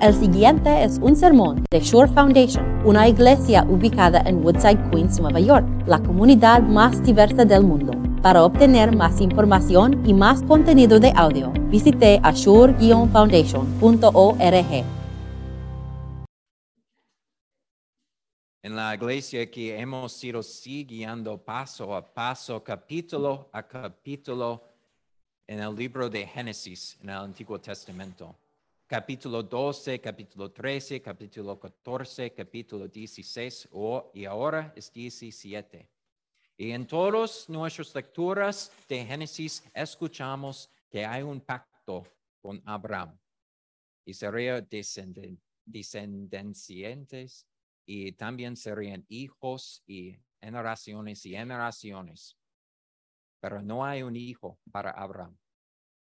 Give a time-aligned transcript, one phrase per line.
[0.00, 5.40] El siguiente es un sermón de Shore Foundation, una iglesia ubicada en Woodside, Queens, Nueva
[5.40, 7.90] York, la comunidad más diversa del mundo.
[8.22, 14.84] Para obtener más información y más contenido de audio, visite ashore-foundation.org.
[18.62, 24.62] En la iglesia aquí hemos sido siguiendo paso a paso, capítulo a capítulo
[25.48, 28.36] en el libro de Génesis, en el Antiguo Testamento
[28.88, 33.68] capítulo 12, capítulo 13, capítulo 14, capítulo 16
[34.14, 35.86] y ahora es 17.
[36.56, 42.06] Y en todas nuestras lecturas de Génesis escuchamos que hay un pacto
[42.40, 43.18] con Abraham
[44.06, 44.66] y serían
[45.66, 47.46] descendientes
[47.84, 52.38] y también serían hijos y generaciones y generaciones.
[53.38, 55.36] Pero no hay un hijo para Abraham.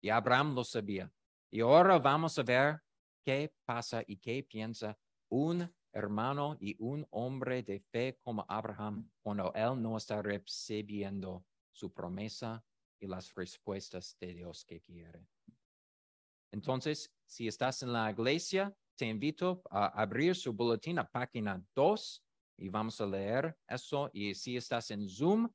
[0.03, 1.11] Y Abraham lo sabía.
[1.56, 2.83] Y ahora vamos a ver
[3.24, 4.95] qué pasa y qué piensa
[5.30, 11.91] un hermano y un hombre de fe como Abraham cuando él no está recibiendo su
[11.94, 12.62] promesa
[13.00, 15.27] y las respuestas de Dios que quiere.
[16.53, 22.22] Entonces, si estás en la iglesia, te invito a abrir su boletín a página 2
[22.59, 24.11] y vamos a leer eso.
[24.12, 25.48] Y si estás en Zoom,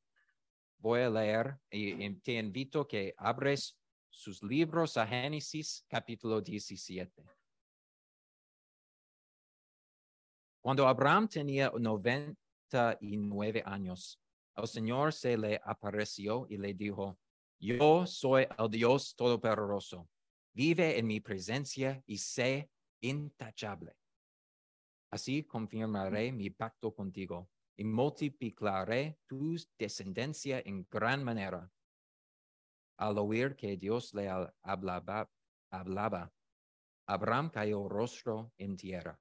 [0.80, 3.78] voy a leer y te invito que abres
[4.12, 7.24] sus libros a Génesis capítulo 17.
[10.62, 14.22] Cuando Abraham tenía 99 años,
[14.56, 17.18] el Señor se le apareció y le dijo,
[17.60, 20.08] yo soy el Dios Todopoderoso,
[20.54, 23.96] vive en mi presencia y sé intachable.
[25.10, 31.72] Así confirmaré mi pacto contigo y multiplicaré tu descendencia en gran manera
[32.98, 34.30] al oír que Dios le
[34.62, 35.30] hablaba,
[35.72, 36.32] hablaba,
[37.08, 39.20] Abraham cayó rostro en tierra.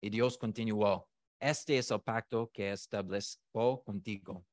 [0.00, 1.08] Y Dios continuó,
[1.40, 4.46] este es el pacto que estableció contigo.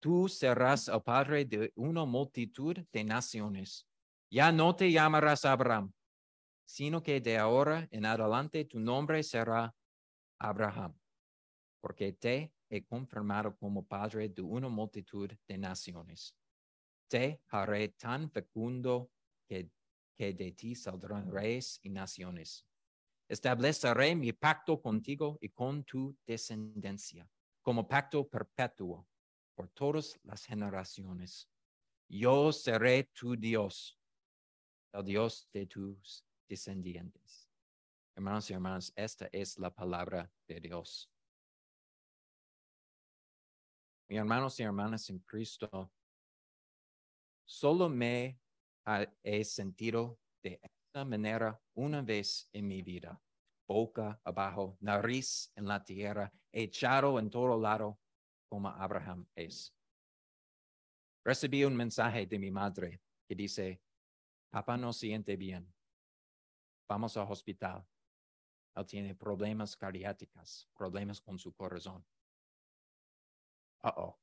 [0.00, 3.86] Tú serás el padre de una multitud de naciones.
[4.30, 5.92] Ya no te llamarás Abraham,
[6.64, 9.74] sino que de ahora en adelante tu nombre será
[10.38, 10.96] Abraham,
[11.80, 16.34] porque te he confirmado como padre de una multitud de naciones
[17.10, 19.10] te haré tan fecundo
[19.46, 19.68] que,
[20.16, 22.66] de ti saldrán reyes y naciones.
[23.28, 27.28] Estableceré mi pacto contigo y con tu descendencia,
[27.62, 29.08] como pacto perpetuo
[29.54, 31.48] por todas las generaciones.
[32.08, 33.98] Yo seré tu Dios,
[34.92, 37.48] el Dios de tus descendientes.
[38.14, 41.10] Hermanos y hermanas, esta es la palabra de Dios.
[44.08, 45.90] Mis hermanos y hermanas en Cristo,
[47.50, 48.38] Solo me
[49.24, 53.20] he sentido de esta manera una vez en mi vida.
[53.66, 57.98] Boca abajo, nariz en la tierra, echado en todo lado
[58.48, 59.74] como Abraham es.
[61.24, 63.82] Recibí un mensaje de mi madre que dice,
[64.50, 65.74] papá no siente bien.
[66.88, 67.84] Vamos al hospital.
[68.76, 72.06] Él tiene problemas cardíacos, problemas con su corazón.
[73.82, 74.19] Uh oh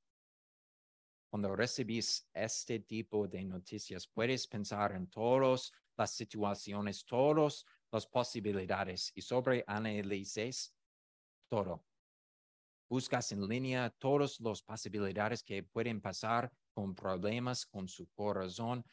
[1.29, 9.11] cuando recibís este tipo de noticias, puedes pensar en todas las situaciones, todas las posibilidades
[9.15, 10.73] y sobre analices
[11.49, 11.85] todo.
[12.89, 18.85] Buscas en línea todas las posibilidades que pueden pasar con problemas con su corazón.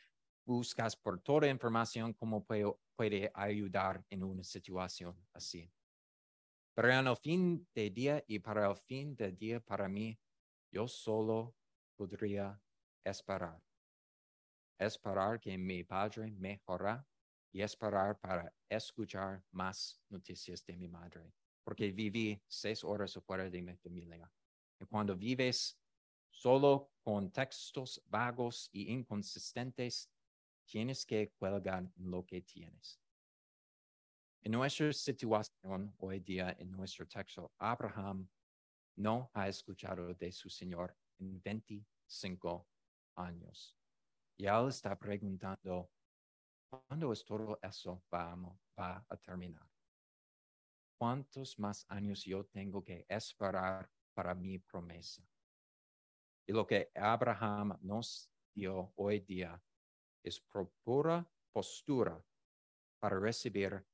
[0.44, 2.64] Buscas por toda información cómo puede,
[2.96, 5.70] puede ayudar en una situación así.
[6.74, 10.18] Pero en el fin de día y para el fin del día para mí,
[10.72, 11.54] yo solo
[11.96, 12.60] podría
[13.04, 13.60] esperar.
[14.78, 17.06] Esperar que mi padre mejora
[17.52, 21.32] y esperar para escuchar más noticias de mi madre,
[21.62, 24.30] porque viví seis horas afuera de mi familia.
[24.80, 25.78] Y cuando vives
[26.30, 30.10] solo con textos vagos y inconsistentes,
[30.66, 33.00] tienes que cuelgar lo que tienes.
[34.42, 38.28] En nuestra situación hoy día, en nuestro texto, Abraham
[38.96, 42.66] no ha escuchado de su Señor en 25
[43.16, 43.76] años.
[44.36, 45.90] Y él está preguntando,
[46.68, 48.36] ¿cuándo es todo eso va,
[48.76, 49.68] a terminar?
[50.98, 55.22] ¿Cuántos más años yo tengo que esperar para mi promesa?
[56.46, 59.60] Y lo que Abraham nos dio hoy día
[60.22, 60.40] es
[60.82, 62.22] pura postura
[62.98, 63.84] para recibir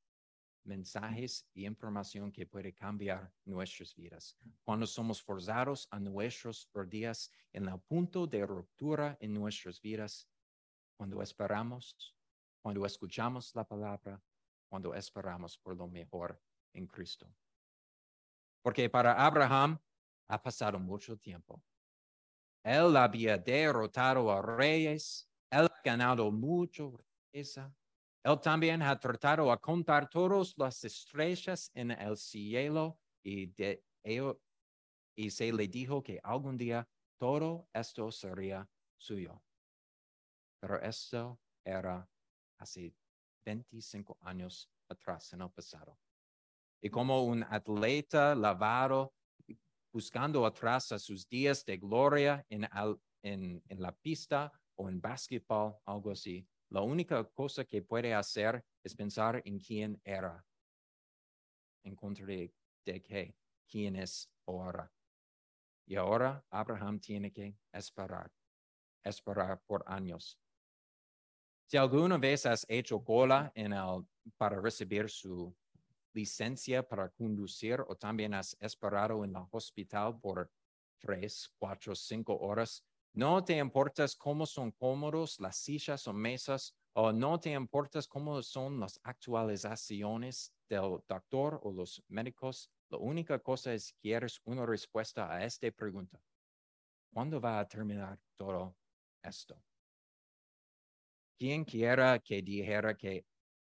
[0.64, 4.36] mensajes y información que puede cambiar nuestras vidas.
[4.62, 10.28] Cuando somos forzados a nuestros días en el punto de ruptura en nuestras vidas,
[10.96, 12.14] cuando esperamos,
[12.62, 14.22] cuando escuchamos la palabra,
[14.68, 16.40] cuando esperamos por lo mejor
[16.72, 17.26] en Cristo.
[18.62, 19.78] Porque para Abraham
[20.28, 21.62] ha pasado mucho tiempo.
[22.62, 26.98] Él había derrotado a reyes, él ha ganado mucho
[27.32, 27.74] riqueza.
[28.22, 33.82] Él también ha tratado a contar todas las estrellas en el cielo y, de,
[35.16, 36.86] y se le dijo que algún día
[37.18, 38.68] todo esto sería
[38.98, 39.42] suyo.
[40.60, 42.06] Pero esto era
[42.58, 42.94] hace
[43.46, 45.98] 25 años atrás en el pasado.
[46.82, 49.14] Y como un atleta lavado
[49.92, 56.46] buscando atrás a sus días de gloria en, la pista o en básquetbol, algo así,
[56.70, 60.44] la única cosa que puede hacer es pensar en quién era,
[61.84, 62.52] en contra de,
[62.84, 63.34] qué,
[63.68, 64.90] quién es ahora.
[65.86, 68.30] Y ahora Abraham tiene que esperar,
[69.02, 70.38] esperar por años.
[71.66, 74.06] Si alguna vez has hecho cola en el,
[74.36, 75.54] para recibir su
[76.12, 80.50] licencia para conducir o también has esperado en el hospital por
[80.98, 87.12] tres, cuatro, cinco horas, no te importas cómo son cómodos las sillas o mesas o
[87.12, 92.70] no te importas cómo son las actualizaciones del doctor o los médicos.
[92.88, 96.20] La única cosa es que quieres una respuesta a esta pregunta.
[97.12, 98.76] ¿Cuándo va a terminar todo
[99.22, 99.60] esto?
[101.38, 103.24] Quien quiera que dijera que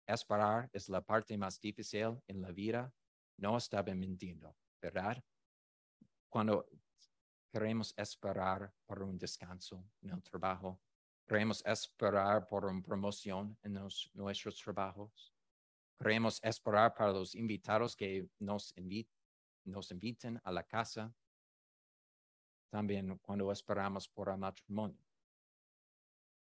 [0.06, 2.92] esperar es la parte más difícil en la vida,
[3.36, 5.22] no estaba mintiendo, ¿verdad?
[6.28, 6.66] Cuando
[7.50, 10.80] queremos esperar por un descanso en el trabajo,
[11.26, 13.78] queremos esperar por una promoción en
[14.14, 15.32] nuestros trabajos,
[15.98, 18.74] queremos esperar para los invitados que nos,
[19.64, 21.12] nos inviten a la casa,
[22.70, 25.02] también cuando esperamos por el matrimonio,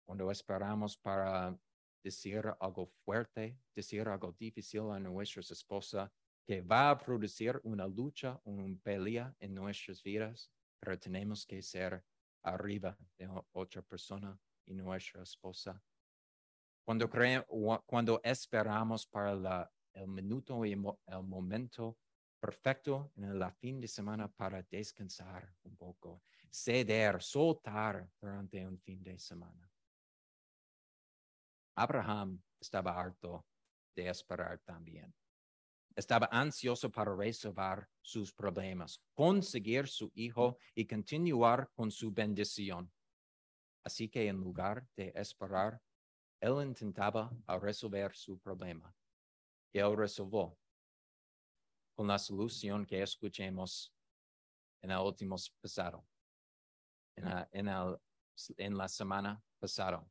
[0.05, 1.57] cuando esperamos para
[2.03, 6.13] decir algo fuerte, decir algo difícil a nuestra esposa,
[6.45, 10.51] que va a producir una lucha, una pelea en nuestras vidas,
[10.81, 12.03] pero tenemos que ser
[12.43, 15.81] arriba de otra persona y nuestra esposa.
[16.85, 17.09] Cuando,
[17.87, 21.99] cuando esperamos para la, el minuto y el momento
[22.41, 29.03] perfecto en la fin de semana para descansar un poco, ceder, soltar durante un fin
[29.03, 29.71] de semana.
[31.77, 33.47] Abraham estaba harto
[33.95, 35.15] de esperar también.
[35.97, 42.91] Estaba ansioso para resolver sus problemas, conseguir su hijo y continuar con su bendición.
[43.85, 45.81] Así que en lugar de esperar,
[46.41, 48.95] él intentaba resolver su problema.
[49.73, 50.57] Y él resolvió
[51.95, 53.93] con la solución que escuchemos
[54.83, 56.07] en el último pasado,
[57.17, 57.67] en
[58.77, 60.03] la, semana pasada,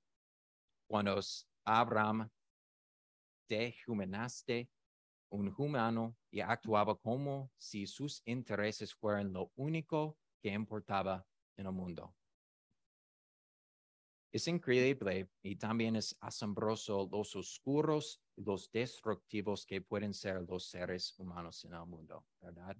[0.87, 1.19] cuando
[1.65, 2.29] Abraham
[3.47, 4.69] dehumanaste
[5.29, 11.25] un humano y actuaba como si sus intereses fueran lo único que importaba
[11.57, 12.15] en el mundo.
[14.31, 20.69] Es increíble y también es asombroso los oscuros y los destructivos que pueden ser los
[20.69, 22.77] seres humanos en el mundo, ¿verdad?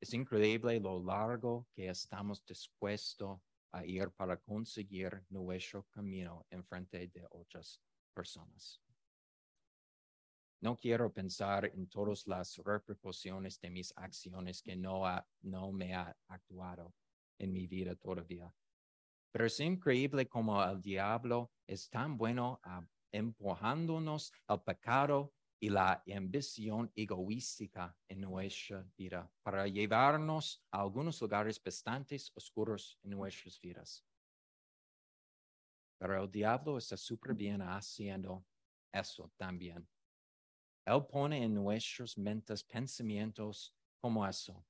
[0.00, 7.06] Es increíble lo largo que estamos dispuestos a ir para conseguir nuestro camino en frente
[7.06, 7.80] de otras
[8.12, 8.82] personas.
[10.62, 15.02] No quiero pensar en todas las repercusiones de mis acciones que no,
[15.40, 16.94] no me ha actuado
[17.36, 18.54] en mi vida todavía.
[19.32, 22.60] Pero es increíble como el diablo es tan bueno
[23.10, 31.60] empujándonos al pecado y la ambición egoística en nuestra vida para llevarnos a algunos lugares
[31.60, 34.04] bastante oscuros en nuestras vidas.
[35.98, 38.44] Pero el diablo está súper bien haciendo
[38.92, 39.88] eso también.
[40.84, 44.64] Él pone en nuestras mentes pensamientos como eso.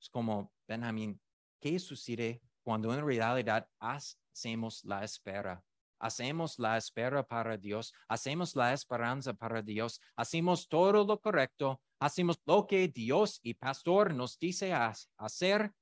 [0.00, 1.20] Es como, Benjamín,
[1.60, 5.64] ¿qué sucede cuando en realidad hacemos la espera
[6.02, 12.40] hacemos la espera para Dios, hacemos la esperanza para Dios, hacemos todo lo correcto, hacemos
[12.44, 14.74] lo que Dios y pastor nos dice
[15.16, 15.72] hacer,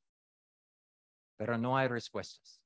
[1.36, 2.59] pero no hay respuestas.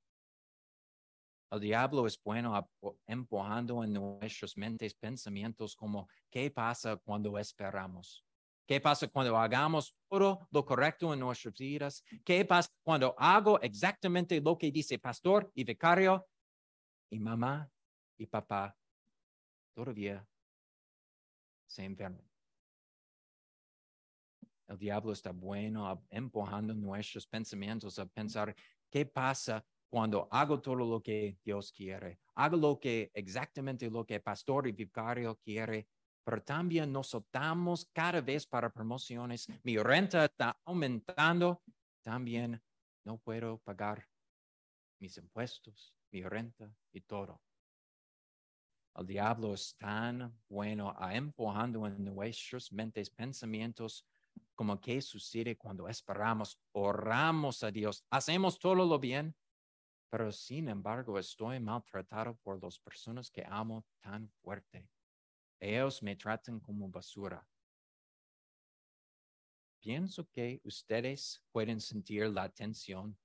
[1.54, 2.68] El diablo es bueno
[3.06, 8.25] empujando en nuestras mentes pensamientos como, ¿qué pasa cuando esperamos?
[8.66, 12.02] ¿Qué pasa cuando hagamos todo lo correcto en nuestras vidas?
[12.25, 16.26] ¿Qué pasa cuando hago exactamente lo que dice pastor y vicario
[17.11, 17.70] y mamá
[18.18, 18.76] y papá
[19.75, 20.26] todavía
[21.66, 22.28] se enferman.
[24.66, 28.56] El diablo está bueno empujando nuestros pensamientos a pensar
[28.90, 32.18] qué pasa cuando hago todo lo que Dios quiere.
[32.34, 35.86] Hago lo que exactamente lo que pastor y vicario quiere,
[36.24, 37.16] pero también nos
[37.92, 39.46] cada vez para promociones.
[39.62, 41.62] Mi renta está aumentando.
[42.02, 42.60] También
[43.04, 44.04] no puedo pagar
[44.98, 47.40] mis impuestos, mi renta y todo.
[48.96, 54.04] El diablo es tan bueno a empujando en nuestras mentes pensamientos
[54.56, 59.36] como que sucede cuando esperamos, oramos a Dios, hacemos todo lo bien,
[60.16, 64.88] pero sin embargo estoy maltratado por las personas que amo tan fuerte.
[65.59, 67.44] Ellos me tratan como basura.
[69.80, 73.18] Pienso que ustedes pueden sentir la tensión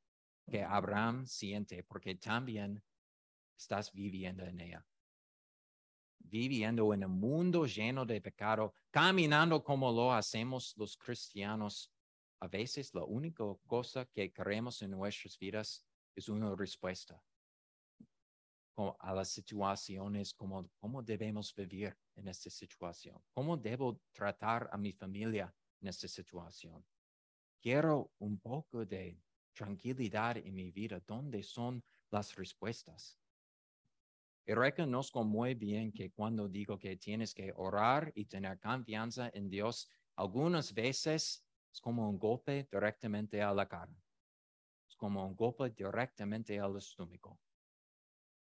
[0.49, 2.81] que Abraham siente porque también
[3.55, 4.83] estás viviendo en ella.
[6.17, 11.91] Viviendo en un mundo lleno de pecado, caminando como lo hacemos los cristianos.
[12.39, 15.85] A veces la única cosa que queremos en nuestras vidas
[16.19, 17.21] es una respuesta
[18.99, 24.93] a las situaciones, como cómo debemos vivir en esta situación, cómo debo tratar a mi
[24.93, 26.85] familia en esta situación.
[27.61, 29.21] Quiero un poco de
[29.53, 31.01] tranquilidad en mi vida.
[31.05, 33.19] ¿Dónde son las respuestas?
[34.45, 39.49] Y reconozco muy bien que cuando digo que tienes que orar y tener confianza en
[39.49, 43.93] Dios, algunas veces es como un golpe directamente a la cara.
[44.99, 47.39] Como un golpe directamente al estómago.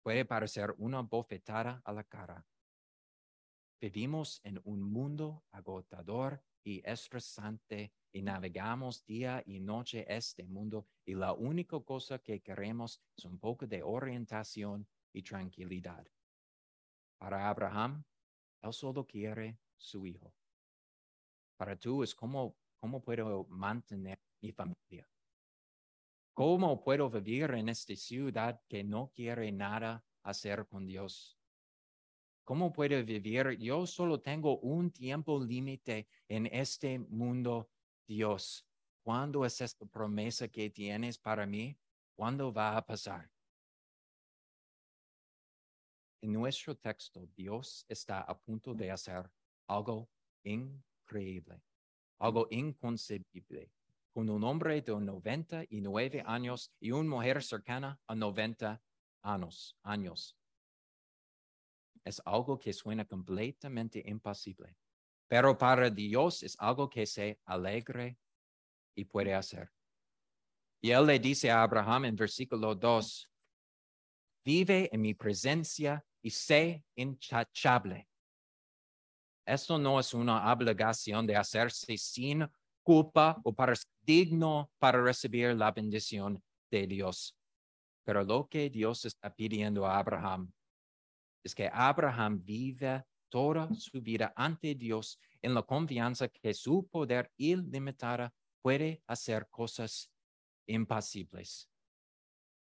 [0.02, 2.44] Puede parecer una bofetada a la cara.
[3.80, 11.14] Vivimos en un mundo agotador y estresante y navegamos día y noche este mundo y
[11.14, 16.04] la única cosa que queremos es un poco de orientación y tranquilidad.
[17.18, 18.02] Para Abraham,
[18.62, 20.34] él solo quiere su hijo.
[21.56, 25.11] Para tú es cómo, cómo puedo mantener mi familia.
[26.34, 31.38] ¿Cómo puedo vivir en esta ciudad que no quiere nada hacer con Dios?
[32.44, 33.58] ¿Cómo puedo vivir?
[33.58, 37.70] Yo solo tengo un tiempo límite en este mundo,
[38.06, 38.66] Dios.
[39.04, 41.78] ¿Cuándo es esta promesa que tienes para mí?
[42.16, 43.30] ¿Cuándo va a pasar?
[46.22, 49.30] En nuestro texto, Dios está a punto de hacer
[49.66, 50.08] algo
[50.44, 51.60] increíble,
[52.18, 53.70] algo inconcebible.
[54.12, 58.68] Con un hombre de 99 años y una mujer cercana a 90
[59.22, 59.76] años.
[59.82, 60.36] años.
[62.04, 64.76] Es algo que suena completamente imposible,
[65.28, 68.18] pero para Dios es algo que se alegre
[68.96, 69.70] y puede hacer.
[70.80, 73.30] Y él le dice a Abraham en versículo 2,
[74.44, 78.08] vive en mi presencia y sé intachable.
[79.46, 82.48] Esto no es una obligación de hacerse sin
[82.82, 87.36] culpa o para ser digno para recibir la bendición de Dios.
[88.04, 90.52] Pero lo que Dios está pidiendo a Abraham
[91.44, 97.32] es que Abraham vive toda su vida ante Dios en la confianza que su poder
[97.36, 100.10] ilimitado puede hacer cosas
[100.66, 101.68] imposibles,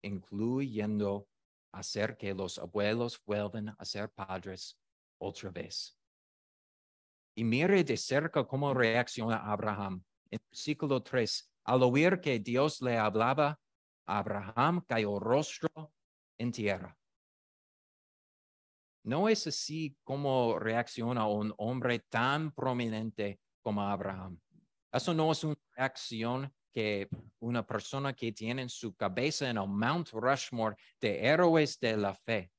[0.04, 1.28] incluyendo
[1.74, 4.78] hacer que los abuelos vuelvan a ser padres
[5.20, 5.98] otra vez.
[7.36, 10.04] Y mire de cerca cómo reacciona Abraham.
[10.32, 13.60] En versículo 3, al oír que Dios le hablaba,
[14.06, 15.94] Abraham cayó rostro
[16.38, 16.98] en tierra.
[19.04, 24.40] No es así como reacciona un hombre tan prominente como Abraham.
[24.92, 27.10] Eso no es una reacción que
[27.40, 32.16] una persona que tiene en su cabeza en el Mount Rushmore de héroes de la
[32.16, 32.52] fe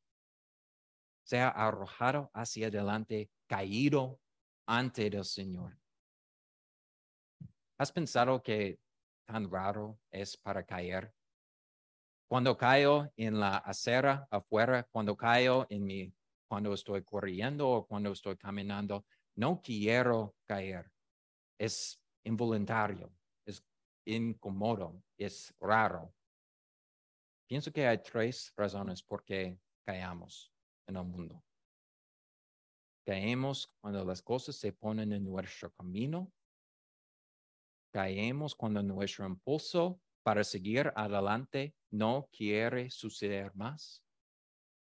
[1.24, 4.20] sea arrojado hacia adelante, caído
[4.66, 5.81] ante el Señor.
[7.78, 8.78] ¿Has pensado que
[9.26, 11.12] tan raro es para caer?
[12.28, 16.14] Cuando caigo en la acera afuera, cuando caigo en mi,
[16.48, 19.04] cuando estoy corriendo o cuando estoy caminando,
[19.36, 20.90] no quiero caer.
[21.58, 23.12] Es involuntario
[24.04, 26.14] incómodo, es raro.
[27.46, 30.50] Pienso que hay tres razones por qué caemos
[30.86, 31.42] en el mundo.
[33.04, 36.32] Caemos cuando las cosas se ponen en nuestro camino.
[37.92, 44.02] Caemos cuando nuestro impulso para seguir adelante no quiere suceder más.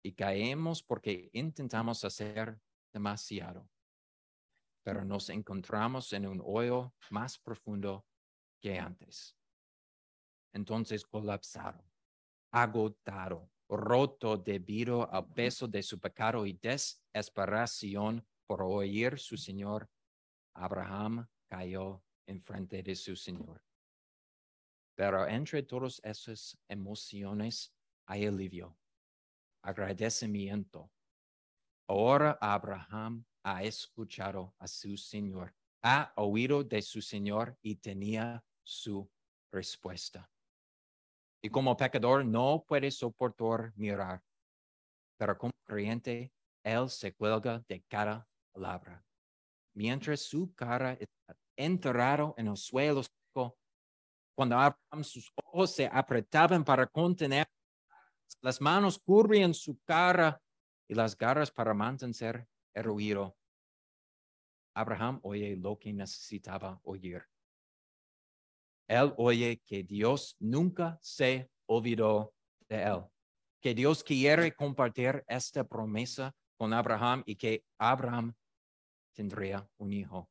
[0.02, 2.58] Y caemos porque intentamos hacer
[2.92, 3.68] demasiado.
[4.82, 8.06] Pero nos encontramos en un hoyo más profundo
[8.62, 9.36] que antes.
[10.54, 11.84] Entonces colapsaron,
[12.52, 19.90] agotado, roto debido al peso de su pecado y desesperación por oír su Señor.
[20.54, 23.62] Abraham cayó en frente de su Señor.
[24.97, 27.73] Pero entre todas esas emociones,
[28.06, 28.78] hay alivio,
[29.62, 30.90] agradecimiento.
[31.88, 39.09] Ahora Abraham ha escuchado a su Señor, ha oído de su Señor y tenía su
[39.52, 40.30] respuesta.
[41.42, 44.23] Y como pecador no puede soportar mirar,
[45.16, 46.33] pero como creyente,
[46.64, 49.04] él se cuelga de cada palabra.
[49.75, 53.02] Mientras su cara está enterrado en el suelo
[54.36, 57.46] cuando Abraham sus ojos se apretaban para contener,
[58.42, 60.40] las manos cubrían su cara
[60.86, 63.34] y las garras para mantener el ruido.
[64.75, 67.25] Abraham oye lo que necesitaba oír.
[68.86, 72.34] Él oye que Dios nunca se olvidó
[72.68, 73.04] de él,
[73.60, 78.34] que Dios quiere compartir esta promesa con Abraham y que Abraham
[79.14, 80.28] tendría un hijo.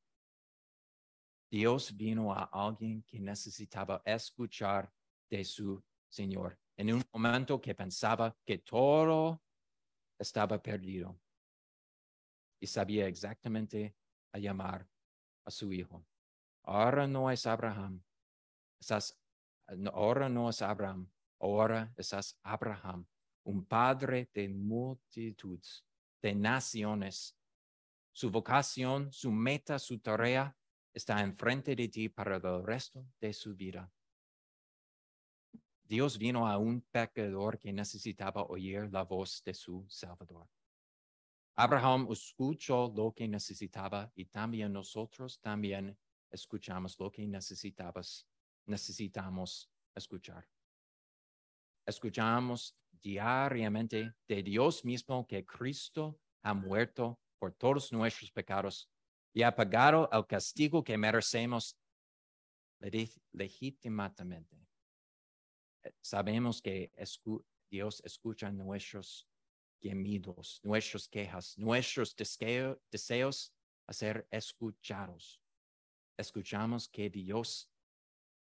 [1.55, 4.91] Dios vino a alguien que necesitaba escuchar
[5.29, 9.41] de su Señor en un momento que pensaba que todo
[10.19, 11.17] estaba perdido
[12.59, 13.95] y sabía exactamente
[14.33, 14.85] a llamar
[15.45, 16.05] a su hijo.
[16.63, 18.03] Ahora no es Abraham,
[19.93, 21.09] ahora no es Abraham,
[21.39, 23.07] ahora es Abraham,
[23.45, 25.85] un padre de multitudes,
[26.21, 27.33] de naciones.
[28.11, 30.53] Su vocación, su meta, su tarea
[30.95, 33.91] está enfrente de ti para el resto de su vida.
[35.83, 40.47] Dios vino a un pecador que necesitaba oír la voz de su Salvador.
[41.57, 45.97] Abraham escuchó lo que necesitaba y también nosotros también
[46.31, 48.25] escuchamos lo que necesitabas,
[48.65, 50.47] necesitamos escuchar.
[51.85, 58.89] Escuchamos diariamente de Dios mismo que Cristo ha muerto por todos nuestros pecados
[59.35, 61.77] y ha pagado el castigo que merecemos
[63.33, 64.55] legítimamente.
[65.83, 66.89] Eh, sabemos que
[67.69, 69.27] Dios escucha nuestros
[69.81, 73.53] gemidos, nuestras quejas, nuestros deseos
[73.87, 75.41] a ser escuchados.
[76.17, 77.69] Escuchamos que Dios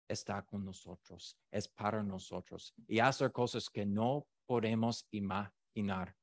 [0.07, 6.15] está con nosotros, es para nosotros y hace cosas que no podemos imaginar,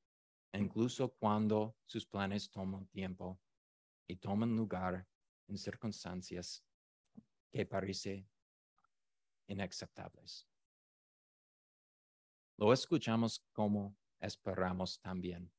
[0.53, 3.41] incluso cuando sus planes toman tiempo
[4.07, 5.07] y toman lugar
[5.49, 6.63] en circunstancias
[7.53, 8.29] que parecen
[9.47, 10.47] inaceptables.
[12.57, 15.51] Lo escuchamos como esperamos también.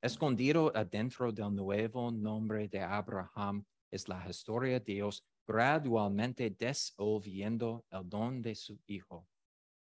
[0.00, 8.08] Escondido adentro del nuevo nombre de Abraham es la historia de Dios gradualmente desolviendo el
[8.08, 9.26] don de su Hijo,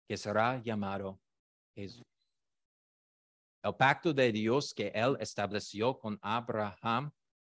[0.07, 1.21] que será llamado
[1.75, 2.05] Jesús.
[3.63, 7.11] El pacto de Dios que él estableció con Abraham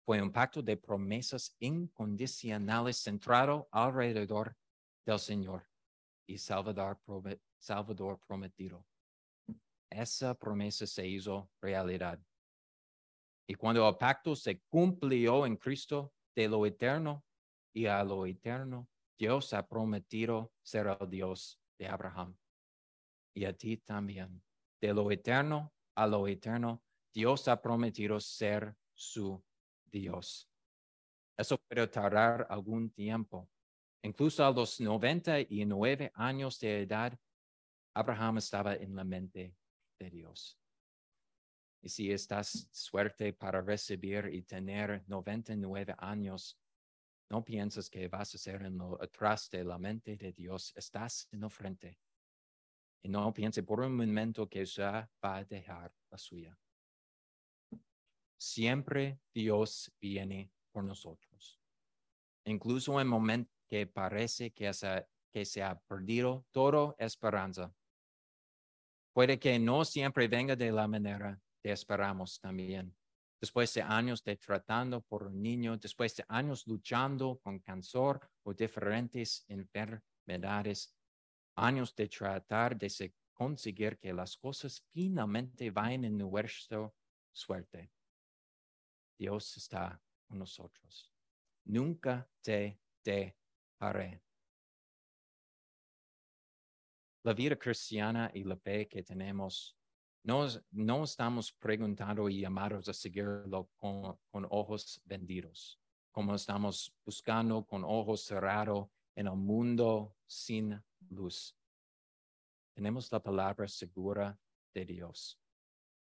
[0.10, 4.58] fue un pacto de promesas incondicionales centrado alrededor
[5.06, 5.70] del Señor
[6.26, 7.00] y Salvador,
[8.26, 8.88] prometido.
[9.88, 12.20] Esa promesa se hizo realidad.
[13.48, 17.24] Y cuando el pacto se cumplió en Cristo de lo eterno
[17.72, 22.36] y a lo eterno, Dios ha prometido ser el Dios de Abraham.
[23.36, 24.42] Y a ti también.
[24.82, 26.82] De lo eterno a lo eterno,
[27.14, 29.40] Dios ha prometido ser su
[29.92, 30.50] Dios.
[31.38, 33.50] Eso puede tardar algún tiempo.
[34.04, 37.18] Incluso a los 99 años de edad,
[37.94, 39.56] Abraham estaba en la mente
[40.00, 40.58] de Dios.
[41.82, 46.60] Y si estás suerte para recibir y tener 99 años,
[47.30, 51.28] no piensas que vas a ser en lo atrás de la mente de Dios, estás
[51.32, 52.00] en la frente.
[53.02, 56.58] Y no piense por un momento que ya va a dejar la suya.
[58.40, 61.60] Siempre Dios viene por nosotros.
[62.46, 67.74] Incluso en momentos que parece que se, ha perdido toda esperanza.
[69.12, 72.96] Puede que no siempre venga de la manera que esperamos también.
[73.42, 78.54] Después de años de tratando por un niño, después de años luchando con cáncer o
[78.54, 80.96] diferentes enfermedades,
[81.56, 86.90] años de tratar de conseguir que las cosas finalmente vayan en nuestra
[87.34, 87.92] suerte.
[89.20, 91.14] Dios está con nosotros.
[91.66, 94.24] Nunca te dejaré.
[97.24, 99.78] La vida cristiana y la fe que tenemos,
[100.24, 105.78] no, no estamos preguntando y llamados a seguirlo con, con ojos vendidos,
[106.12, 111.54] como estamos buscando con ojos cerrados en el mundo sin luz.
[112.74, 114.40] Tenemos la palabra segura
[114.74, 115.38] de Dios.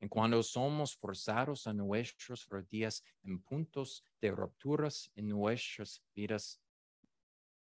[0.00, 6.60] En cuando somos forzados a nuestros rodillas en puntos de rupturas en nuestras vidas,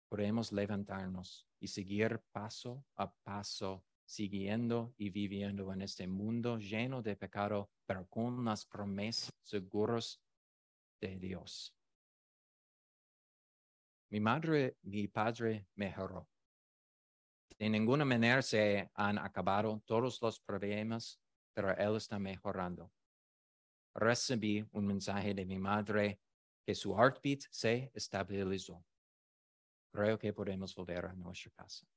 [0.08, 7.16] podemos levantarnos y seguir paso a paso siguiendo y viviendo en este mundo lleno de
[7.16, 10.22] pecado, pero con las promesas seguras
[11.02, 11.76] de Dios.
[14.10, 16.30] Mi madre, mi padre mejoró.
[17.60, 21.20] De ninguna manera se han acabado todos los problemas,
[21.58, 22.94] pero él está mejorando.
[23.96, 26.22] Recibí un mensaje de mi madre
[26.64, 28.86] que su heartbeat se estabilizó.
[29.92, 31.88] Creo que podemos volver a nuestra casa.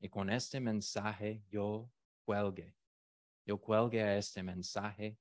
[0.00, 1.92] Y con este mensaje yo
[2.24, 2.74] cuelgue.
[3.44, 5.18] Yo cuelgue a este mensaje.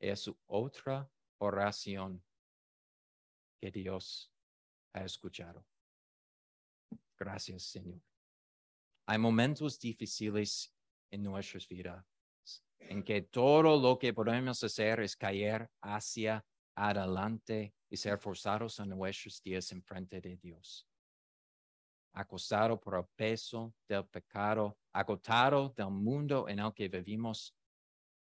[0.00, 1.08] Es otra
[1.38, 2.20] oración
[3.60, 4.34] que Dios
[4.92, 5.64] ha escuchado.
[7.16, 8.02] Gracias, Señor.
[9.06, 10.74] Hay momentos difíciles
[11.12, 12.04] en nuestras vidas
[12.80, 18.88] en que todo lo que podemos hacer es caer hacia adelante y ser forzados en
[18.90, 20.86] nuestros días en frente de Dios.
[22.12, 27.54] Acostado por el peso del pecado, agotado del mundo en el que vivimos,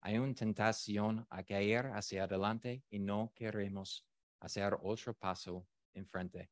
[0.00, 4.04] hay una tentación a caer hacia adelante y no queremos
[4.40, 6.50] hacer otro paso en frente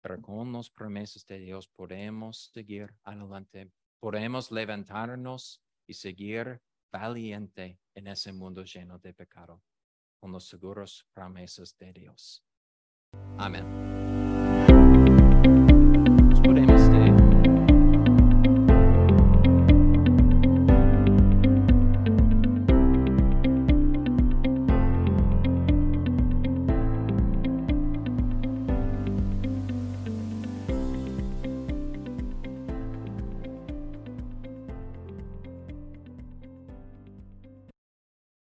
[0.00, 8.06] pero con los promesas de Dios podemos seguir adelante, podemos levantarnos y seguir valiente en
[8.06, 9.60] ese mundo lleno de pecado,
[10.20, 12.44] con los seguros promesas de Dios.
[13.38, 14.09] Amén.